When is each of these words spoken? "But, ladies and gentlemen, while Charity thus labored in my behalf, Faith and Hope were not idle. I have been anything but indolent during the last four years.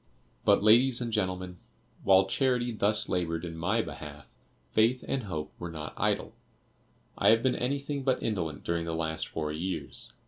"But, 0.45 0.63
ladies 0.63 0.99
and 0.99 1.13
gentlemen, 1.13 1.59
while 2.03 2.25
Charity 2.25 2.71
thus 2.71 3.07
labored 3.07 3.45
in 3.45 3.55
my 3.55 3.83
behalf, 3.83 4.25
Faith 4.71 5.05
and 5.07 5.25
Hope 5.25 5.53
were 5.59 5.69
not 5.69 5.93
idle. 5.95 6.33
I 7.19 7.29
have 7.29 7.43
been 7.43 7.53
anything 7.55 8.01
but 8.01 8.23
indolent 8.23 8.63
during 8.63 8.85
the 8.85 8.95
last 8.95 9.27
four 9.27 9.51
years. 9.51 10.11